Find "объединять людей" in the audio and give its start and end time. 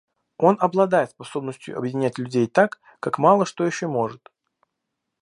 1.77-2.47